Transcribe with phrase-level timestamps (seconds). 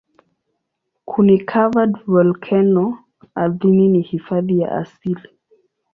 [1.09, 2.85] Kuni-covered volkeno
[3.35, 5.29] ardhini ni hifadhi ya asili.